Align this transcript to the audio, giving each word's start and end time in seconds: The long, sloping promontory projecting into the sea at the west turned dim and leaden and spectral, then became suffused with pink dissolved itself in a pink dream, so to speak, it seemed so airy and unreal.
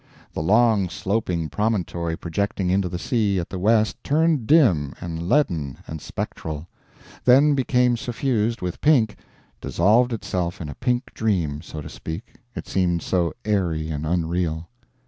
The 0.33 0.41
long, 0.41 0.89
sloping 0.89 1.47
promontory 1.47 2.17
projecting 2.17 2.71
into 2.71 2.89
the 2.89 2.97
sea 2.97 3.37
at 3.37 3.51
the 3.51 3.59
west 3.59 4.03
turned 4.03 4.47
dim 4.47 4.95
and 4.99 5.29
leaden 5.29 5.77
and 5.85 6.01
spectral, 6.01 6.67
then 7.23 7.53
became 7.53 7.95
suffused 7.95 8.61
with 8.63 8.81
pink 8.81 9.17
dissolved 9.61 10.11
itself 10.11 10.59
in 10.59 10.69
a 10.69 10.73
pink 10.73 11.13
dream, 11.13 11.61
so 11.61 11.81
to 11.81 11.87
speak, 11.89 12.33
it 12.55 12.67
seemed 12.67 13.03
so 13.03 13.33
airy 13.45 13.89
and 13.91 14.07
unreal. 14.07 14.69